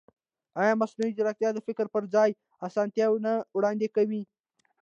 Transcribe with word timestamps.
ایا 0.61 0.73
مصنوعي 0.81 1.11
ځیرکتیا 1.17 1.49
د 1.51 1.53
ژور 1.57 1.63
فکر 1.67 1.85
پر 1.93 2.03
ځای 2.13 2.29
اسانتیا 2.67 3.05
نه 3.25 3.33
وړاندې 3.57 3.87
کوي؟ 3.95 4.21